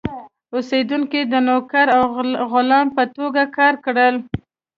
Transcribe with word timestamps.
اوسېدونکي 0.55 1.21
د 1.31 1.33
نوکر 1.47 1.87
او 1.97 2.03
غلام 2.53 2.87
په 2.95 3.03
توګه 3.17 3.43
کار 3.57 3.73
کړل. 3.85 4.15